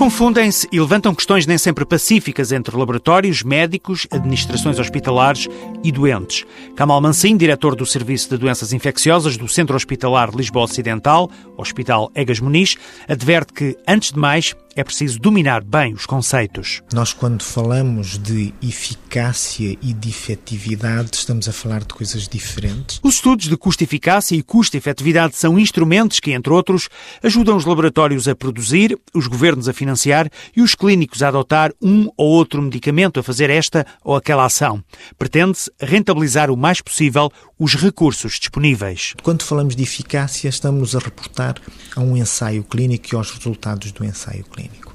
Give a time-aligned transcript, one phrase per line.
[0.00, 5.46] Confundem-se e levantam questões nem sempre pacíficas entre laboratórios, médicos, administrações hospitalares
[5.84, 6.46] e doentes.
[6.74, 12.40] Kamal Mansin, diretor do Serviço de Doenças Infecciosas do Centro Hospitalar Lisboa Ocidental, Hospital Egas
[12.40, 12.76] Muniz,
[13.06, 16.82] adverte que, antes de mais, é preciso dominar bem os conceitos.
[16.92, 23.00] Nós, quando falamos de eficácia e de efetividade, estamos a falar de coisas diferentes.
[23.02, 26.88] Os estudos de custo-eficácia e custo-efetividade são instrumentos que, entre outros,
[27.22, 32.08] ajudam os laboratórios a produzir, os governos a financiar e os clínicos a adotar um
[32.16, 34.82] ou outro medicamento a fazer esta ou aquela ação.
[35.18, 39.12] Pretende-se rentabilizar o mais possível os recursos disponíveis.
[39.22, 41.56] Quando falamos de eficácia, estamos a reportar
[41.94, 44.94] a um ensaio clínico e aos resultados do ensaio clínico.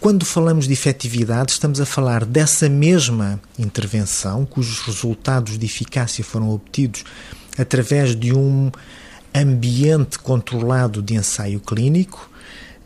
[0.00, 6.48] Quando falamos de efetividade, estamos a falar dessa mesma intervenção, cujos resultados de eficácia foram
[6.48, 7.04] obtidos
[7.58, 8.72] através de um
[9.34, 12.30] ambiente controlado de ensaio clínico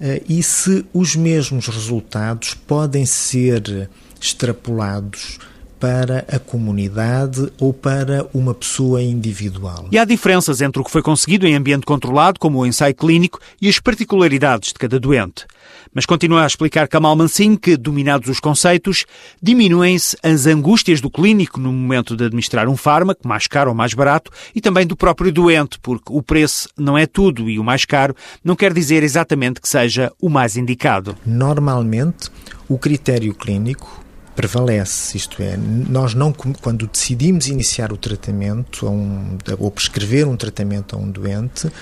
[0.00, 3.88] eh, e se os mesmos resultados podem ser
[4.20, 5.38] extrapolados
[5.78, 9.88] para a comunidade ou para uma pessoa individual.
[9.90, 13.40] E há diferenças entre o que foi conseguido em ambiente controlado, como o ensaio clínico,
[13.60, 15.46] e as particularidades de cada doente.
[15.94, 19.06] Mas continua a explicar Kamal Mansin que, dominados os conceitos,
[19.40, 23.94] diminuem-se as angústias do clínico no momento de administrar um fármaco, mais caro ou mais
[23.94, 27.84] barato, e também do próprio doente, porque o preço não é tudo e o mais
[27.84, 31.16] caro não quer dizer exatamente que seja o mais indicado.
[31.24, 32.28] Normalmente,
[32.68, 34.05] o critério clínico
[34.36, 40.94] prevalece, isto é, nós não, quando decidimos iniciar o tratamento um, ou prescrever um tratamento
[40.94, 41.72] a um doente,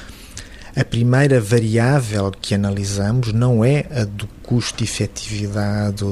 [0.76, 6.04] a primeira variável que analisamos não é a do custo-efetividade.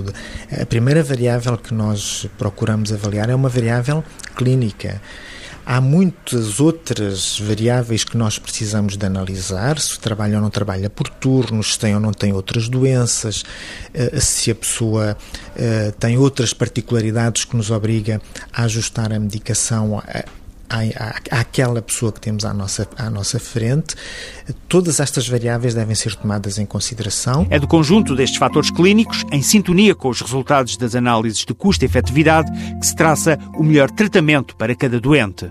[0.61, 4.05] A primeira variável que nós procuramos avaliar é uma variável
[4.37, 5.01] clínica.
[5.65, 11.09] Há muitas outras variáveis que nós precisamos de analisar, se trabalha ou não trabalha por
[11.09, 13.45] turnos, se tem ou não tem outras doenças,
[13.95, 15.17] eh, se a pessoa
[15.55, 18.21] eh, tem outras particularidades que nos obriga
[18.53, 20.03] a ajustar a medicação
[21.31, 23.95] àquela pessoa que temos à nossa, à nossa frente,
[24.69, 27.47] todas estas variáveis devem ser tomadas em consideração.
[27.51, 31.85] É do conjunto destes fatores clínicos, em sintonia com os resultados das análises de custo
[31.85, 35.51] e efetividade, que se traça o melhor tratamento para cada doente.